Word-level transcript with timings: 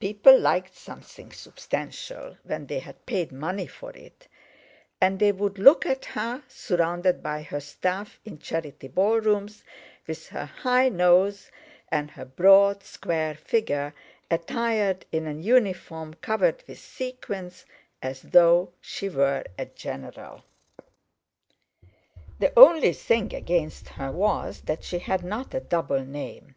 People 0.00 0.36
liked 0.36 0.74
something 0.74 1.30
substantial 1.30 2.36
when 2.42 2.66
they 2.66 2.80
had 2.80 3.06
paid 3.06 3.30
money 3.30 3.68
for 3.68 3.92
it; 3.92 4.26
and 5.00 5.20
they 5.20 5.30
would 5.30 5.56
look 5.56 5.86
at 5.86 6.04
her—surrounded 6.04 7.22
by 7.22 7.42
her 7.42 7.60
staff 7.60 8.18
in 8.24 8.40
charity 8.40 8.88
ballrooms, 8.88 9.62
with 10.08 10.30
her 10.30 10.46
high 10.46 10.88
nose 10.88 11.52
and 11.92 12.10
her 12.10 12.24
broad, 12.24 12.82
square 12.82 13.36
figure, 13.36 13.94
attired 14.32 15.06
in 15.12 15.28
an 15.28 15.44
uniform 15.44 16.12
covered 16.14 16.64
with 16.66 16.80
sequins—as 16.80 18.22
though 18.22 18.72
she 18.80 19.08
were 19.08 19.44
a 19.56 19.66
general. 19.66 20.42
The 22.40 22.52
only 22.58 22.92
thing 22.92 23.32
against 23.32 23.90
her 23.90 24.10
was 24.10 24.62
that 24.62 24.82
she 24.82 24.98
had 24.98 25.22
not 25.22 25.54
a 25.54 25.60
double 25.60 26.04
name. 26.04 26.56